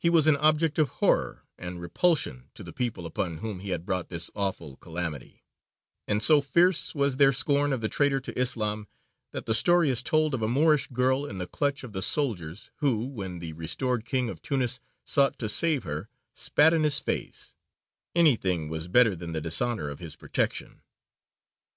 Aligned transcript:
He 0.00 0.10
was 0.10 0.26
an 0.26 0.36
object 0.38 0.80
of 0.80 0.88
horror 0.98 1.44
and 1.56 1.80
repulsion 1.80 2.50
to 2.54 2.64
the 2.64 2.72
people 2.72 3.06
upon 3.06 3.36
whom 3.38 3.60
he 3.60 3.68
had 3.68 3.86
brought 3.86 4.08
this 4.08 4.28
awful 4.34 4.76
calamity, 4.78 5.44
and 6.08 6.20
so 6.20 6.40
fierce 6.40 6.92
was 6.92 7.18
their 7.18 7.32
scorn 7.32 7.72
of 7.72 7.80
the 7.80 7.88
traitor 7.88 8.18
to 8.18 8.36
Islam 8.36 8.88
that 9.30 9.46
the 9.46 9.54
story 9.54 9.90
is 9.90 10.02
told 10.02 10.34
of 10.34 10.42
a 10.42 10.48
Moorish 10.48 10.88
girl 10.88 11.24
in 11.24 11.38
the 11.38 11.46
clutch 11.46 11.84
of 11.84 11.92
the 11.92 12.02
soldiers, 12.02 12.72
who, 12.78 13.06
when 13.06 13.38
the 13.38 13.52
restored 13.52 14.04
King 14.04 14.28
of 14.28 14.42
Tunis 14.42 14.80
sought 15.04 15.38
to 15.38 15.48
save 15.48 15.84
her, 15.84 16.08
spat 16.34 16.72
in 16.72 16.82
his 16.82 16.98
face; 16.98 17.54
anything 18.16 18.68
was 18.68 18.88
better 18.88 19.14
than 19.14 19.30
the 19.34 19.40
dishonour 19.40 19.88
of 19.88 20.00
his 20.00 20.16
protection. 20.16 20.80